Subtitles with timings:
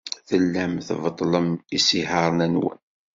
[0.27, 2.79] Tellam tbeṭṭlem isihaṛen-nwen.